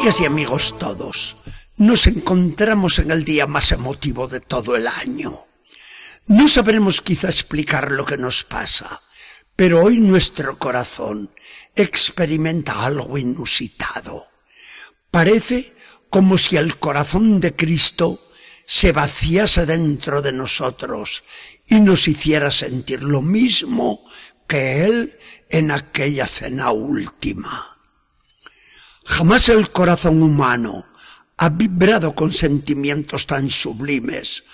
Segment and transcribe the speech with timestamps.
[0.00, 1.36] Amigas y amigos todos,
[1.76, 5.44] nos encontramos en el día más emotivo de todo el año.
[6.26, 9.02] No sabremos quizá explicar lo que nos pasa,
[9.54, 11.30] pero hoy nuestro corazón
[11.76, 14.26] experimenta algo inusitado.
[15.10, 15.76] Parece
[16.08, 18.26] como si el corazón de Cristo
[18.64, 21.24] se vaciase dentro de nosotros
[21.66, 24.02] y nos hiciera sentir lo mismo
[24.48, 25.18] que Él
[25.50, 27.79] en aquella cena última.
[29.04, 30.86] Jamás el corazón humano
[31.36, 34.44] ha vibrado con sentimientos tan sublimes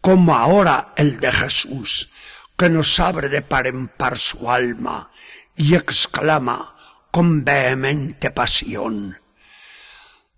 [0.00, 2.10] como ahora el de Jesús,
[2.56, 5.10] que nos abre de par en par su alma
[5.56, 6.76] y exclama
[7.10, 9.16] con vehemente pasión,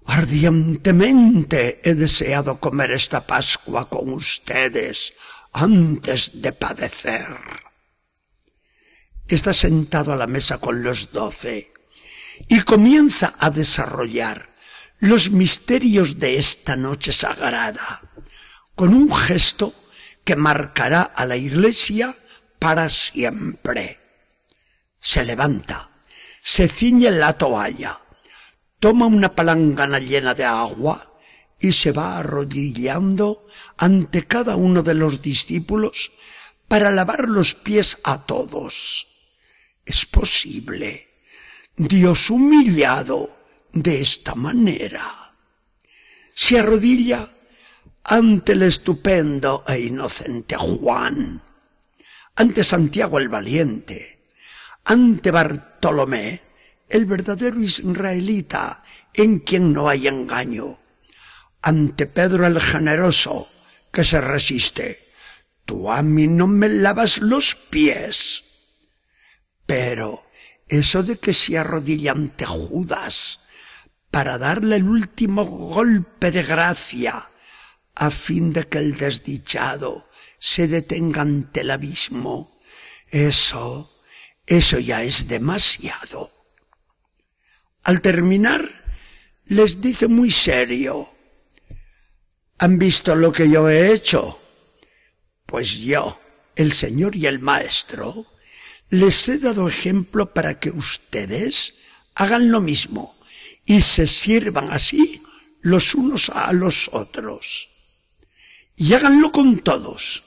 [0.08, 5.12] Ardientemente he deseado comer esta Pascua con ustedes
[5.52, 7.28] antes de padecer.
[9.28, 11.74] Está sentado a la mesa con los doce
[12.46, 14.48] y comienza a desarrollar
[15.00, 18.02] los misterios de esta noche sagrada
[18.74, 19.74] con un gesto
[20.24, 22.16] que marcará a la iglesia
[22.58, 24.00] para siempre.
[25.00, 25.90] Se levanta,
[26.42, 28.00] se ciñe la toalla,
[28.78, 31.18] toma una palangana llena de agua
[31.60, 36.12] y se va arrodillando ante cada uno de los discípulos
[36.68, 39.08] para lavar los pies a todos.
[39.84, 41.07] Es posible
[41.78, 43.38] Dios humillado
[43.72, 45.32] de esta manera.
[46.34, 47.32] Se arrodilla
[48.02, 51.40] ante el estupendo e inocente Juan,
[52.34, 54.32] ante Santiago el valiente,
[54.84, 56.42] ante Bartolomé,
[56.88, 58.82] el verdadero israelita
[59.14, 60.80] en quien no hay engaño,
[61.62, 63.48] ante Pedro el generoso
[63.92, 65.12] que se resiste.
[65.64, 68.42] Tú a mí no me lavas los pies.
[69.66, 70.27] Pero
[70.68, 73.40] eso de que se arrodilla ante Judas
[74.10, 77.30] para darle el último golpe de gracia
[77.94, 80.08] a fin de que el desdichado
[80.38, 82.60] se detenga ante el abismo,
[83.10, 84.02] eso,
[84.46, 86.32] eso ya es demasiado.
[87.82, 88.84] Al terminar,
[89.46, 91.08] les dice muy serio,
[92.58, 94.38] ¿han visto lo que yo he hecho?
[95.46, 96.20] Pues yo,
[96.54, 98.26] el Señor y el Maestro,
[98.90, 101.74] les he dado ejemplo para que ustedes
[102.14, 103.18] hagan lo mismo
[103.64, 105.22] y se sirvan así
[105.60, 107.68] los unos a los otros.
[108.76, 110.24] Y háganlo con todos,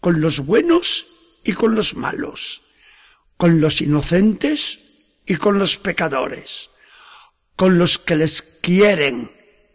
[0.00, 1.06] con los buenos
[1.44, 2.62] y con los malos,
[3.36, 4.80] con los inocentes
[5.26, 6.70] y con los pecadores,
[7.56, 9.30] con los que les quieren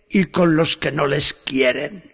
[0.10, 2.14] y con los que no les quieren,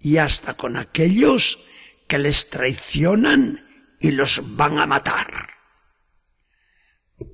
[0.00, 1.58] y hasta con aquellos
[2.06, 3.67] que les traicionan
[4.00, 5.54] y los van a matar.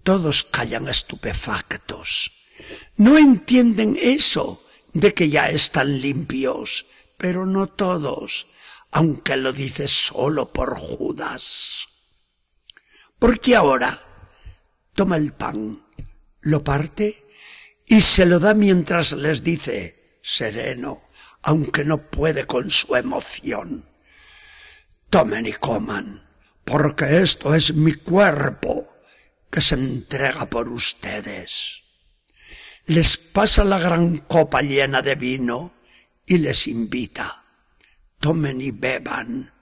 [0.03, 2.33] Todos callan estupefactos.
[2.97, 6.87] No entienden eso de que ya están limpios,
[7.19, 8.47] pero no todos,
[8.91, 11.89] aunque lo dice solo por Judas.
[13.19, 14.07] Porque ahora
[14.95, 15.85] toma el pan,
[16.41, 17.27] lo parte
[17.87, 21.03] y se lo da mientras les dice, sereno,
[21.43, 23.89] aunque no puede con su emoción.
[25.11, 26.29] Tomen y coman,
[26.65, 28.97] porque esto es mi cuerpo
[29.51, 31.83] que se entrega por ustedes.
[32.87, 35.75] Les pasa la gran copa llena de vino
[36.27, 37.45] y les invita.
[38.19, 39.55] Tomen y beban,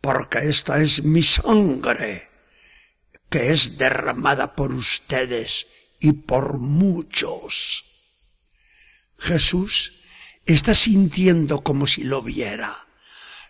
[0.00, 2.30] porque esta es mi sangre,
[3.28, 5.66] que es derramada por ustedes
[6.00, 7.84] y por muchos.
[9.18, 10.00] Jesús
[10.46, 12.88] está sintiendo como si lo viera,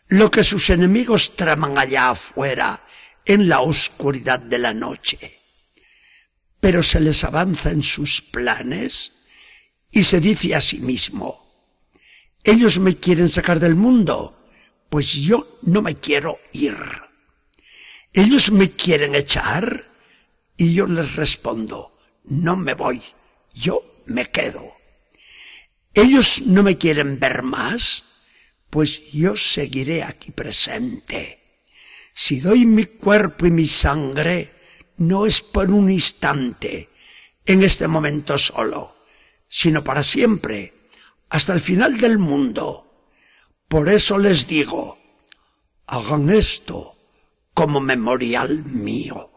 [0.08, 2.84] lo que sus enemigos traman allá afuera
[3.28, 5.38] en la oscuridad de la noche
[6.60, 9.12] pero se les avanza en sus planes
[9.90, 11.46] y se dice a sí mismo,
[12.44, 14.50] ellos me quieren sacar del mundo,
[14.90, 16.76] pues yo no me quiero ir.
[18.12, 19.88] Ellos me quieren echar
[20.56, 23.02] y yo les respondo, no me voy,
[23.52, 24.76] yo me quedo.
[25.94, 28.04] Ellos no me quieren ver más,
[28.70, 31.37] pues yo seguiré aquí presente.
[32.20, 34.52] Si doy mi cuerpo y mi sangre,
[34.96, 36.90] no es por un instante,
[37.46, 39.04] en este momento solo,
[39.48, 40.90] sino para siempre,
[41.28, 43.06] hasta el final del mundo.
[43.68, 44.98] Por eso les digo,
[45.86, 46.98] hagan esto
[47.54, 49.30] como memorial mío.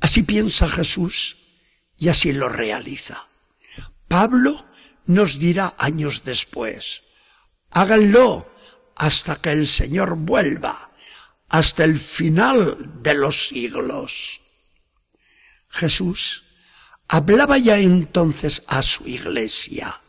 [0.00, 1.36] Así piensa Jesús
[1.96, 3.28] y así lo realiza.
[4.08, 4.56] Pablo
[5.06, 7.04] nos dirá años después,
[7.70, 8.50] háganlo
[8.96, 10.95] hasta que el Señor vuelva
[11.48, 14.40] hasta el final de los siglos.
[15.68, 16.46] Jesús
[17.08, 20.02] Hablaba ya entonces a su iglesia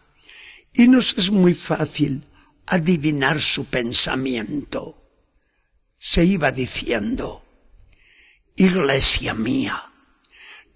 [0.74, 2.26] y nos es muy fácil
[2.66, 5.04] adivinar su pensamiento.
[6.00, 7.44] Se iba diciendo,
[8.56, 9.94] Iglesia mía,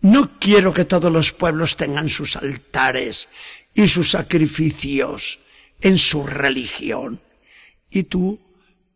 [0.01, 3.29] no quiero que todos los pueblos tengan sus altares
[3.73, 5.39] y sus sacrificios
[5.81, 7.21] en su religión,
[7.89, 8.39] y tú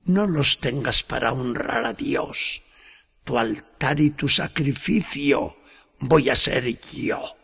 [0.06, 2.62] no los tengas para honrar a Dios.
[3.24, 5.58] Tu altar y tu sacrificio
[6.00, 7.36] voy a ser yo.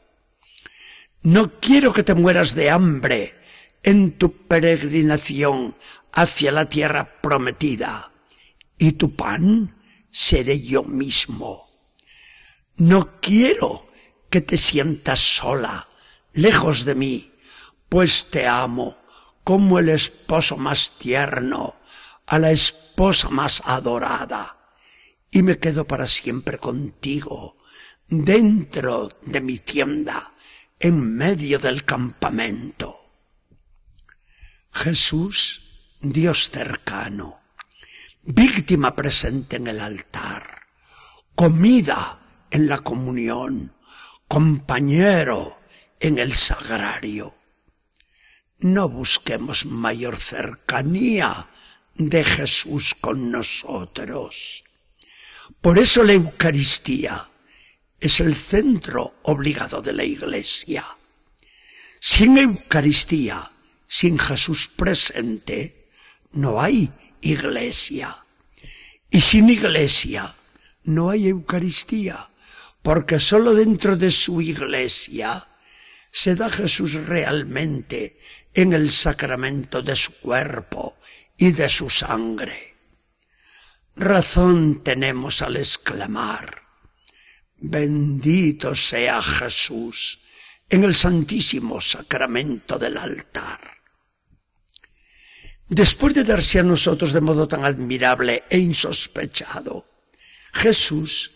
[1.24, 3.36] No quiero que te mueras de hambre
[3.84, 5.76] en tu peregrinación
[6.14, 8.12] hacia la tierra prometida,
[8.78, 9.76] y tu pan
[10.12, 11.70] seré yo mismo.
[12.76, 13.88] No quiero
[14.30, 15.88] que te sientas sola,
[16.34, 17.32] lejos de mí,
[17.90, 18.98] pues te amo
[19.44, 21.81] como el esposo más tierno
[22.32, 24.74] a la esposa más adorada,
[25.30, 27.58] y me quedo para siempre contigo,
[28.08, 30.34] dentro de mi tienda,
[30.80, 32.96] en medio del campamento.
[34.72, 37.42] Jesús, Dios cercano,
[38.24, 40.62] víctima presente en el altar,
[41.36, 43.76] comida en la comunión,
[44.30, 45.60] compañero
[46.00, 47.36] en el sagrario.
[48.58, 51.50] No busquemos mayor cercanía
[52.10, 54.64] de Jesús con nosotros.
[55.60, 57.30] Por eso la Eucaristía
[58.00, 60.86] es el centro obligado de la Iglesia.
[62.00, 63.52] Sin Eucaristía,
[63.88, 65.90] sin Jesús presente,
[66.32, 68.26] no hay Iglesia.
[69.10, 70.34] Y sin Iglesia,
[70.84, 72.18] no hay Eucaristía,
[72.82, 75.48] porque sólo dentro de su Iglesia
[76.12, 78.18] se da Jesús realmente
[78.54, 80.98] en el sacramento de su cuerpo
[81.42, 82.76] y de su sangre.
[83.96, 86.62] Razón tenemos al exclamar,
[87.58, 90.20] bendito sea Jesús
[90.70, 93.60] en el santísimo sacramento del altar.
[95.68, 99.88] Después de darse a nosotros de modo tan admirable e insospechado,
[100.54, 101.32] Jesús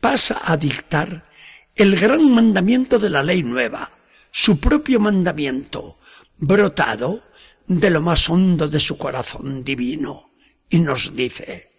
[0.00, 1.28] pasa a dictar
[1.74, 3.92] el gran mandamiento de la ley nueva,
[4.30, 5.98] su propio mandamiento,
[6.38, 7.31] brotado
[7.66, 10.32] de lo más hondo de su corazón divino,
[10.68, 11.72] y nos dice,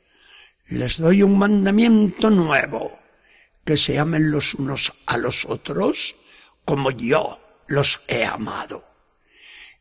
[0.67, 2.99] les doy un mandamiento nuevo,
[3.65, 6.15] que se amen los unos a los otros
[6.65, 8.85] como yo los he amado.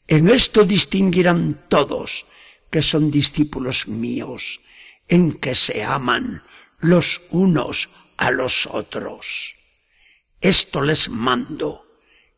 [0.06, 2.26] En esto distinguirán todos
[2.70, 4.60] que son discípulos míos,
[5.08, 6.43] en que se aman
[6.78, 9.56] los unos a los otros.
[10.40, 11.87] Esto les mando,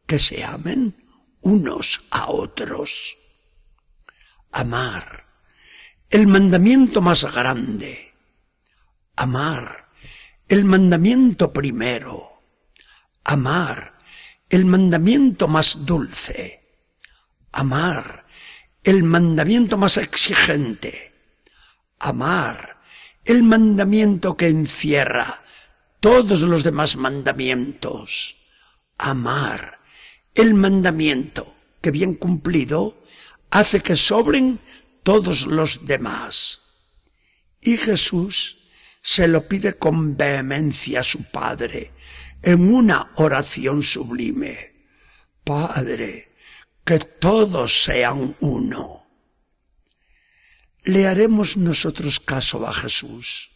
[0.06, 1.06] que se amen
[1.40, 3.16] unos a otros.
[4.56, 5.26] Amar,
[6.08, 8.14] el mandamiento más grande.
[9.16, 9.88] Amar,
[10.46, 12.40] el mandamiento primero.
[13.24, 13.98] Amar,
[14.48, 16.70] el mandamiento más dulce.
[17.50, 18.26] Amar,
[18.84, 21.12] el mandamiento más exigente.
[21.98, 22.80] Amar,
[23.24, 25.26] el mandamiento que encierra
[25.98, 28.36] todos los demás mandamientos.
[28.98, 29.80] Amar,
[30.32, 33.02] el mandamiento que bien cumplido
[33.54, 34.60] hace que sobren
[35.04, 36.60] todos los demás.
[37.60, 38.66] Y Jesús
[39.00, 41.92] se lo pide con vehemencia a su Padre
[42.42, 44.74] en una oración sublime.
[45.44, 46.34] Padre,
[46.84, 49.06] que todos sean uno.
[50.82, 53.52] Le haremos nosotros caso a Jesús.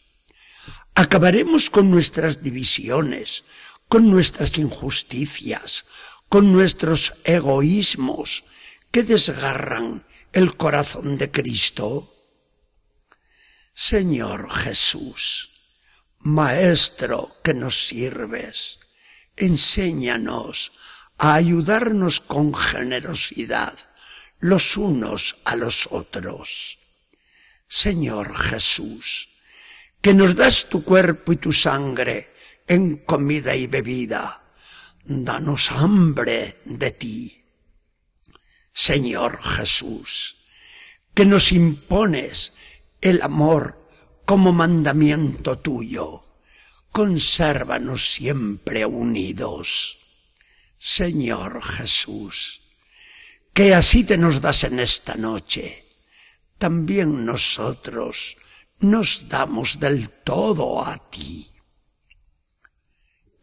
[0.95, 3.43] Acabaremos con nuestras divisiones,
[3.89, 5.85] con nuestras injusticias,
[6.29, 8.45] con nuestros egoísmos
[8.91, 12.13] que desgarran el corazón de Cristo?
[13.73, 15.51] Señor Jesús,
[16.19, 18.79] Maestro que nos sirves,
[19.37, 20.73] enséñanos
[21.17, 23.77] a ayudarnos con generosidad
[24.39, 26.79] los unos a los otros.
[27.67, 29.29] Señor Jesús,
[30.01, 32.33] que nos das tu cuerpo y tu sangre
[32.67, 34.43] en comida y bebida,
[35.03, 37.38] danos hambre de ti.
[38.81, 40.37] Señor Jesús,
[41.13, 42.53] que nos impones
[43.01, 43.77] el amor
[44.25, 46.23] como mandamiento tuyo,
[46.89, 49.97] consérvanos siempre unidos.
[50.79, 52.61] Señor Jesús,
[53.53, 55.85] que así te nos das en esta noche,
[56.57, 58.37] también nosotros
[58.79, 61.51] nos damos del todo a ti.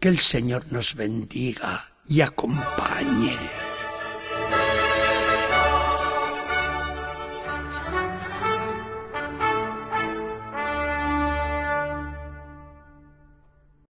[0.00, 3.65] Que el Señor nos bendiga y acompañe.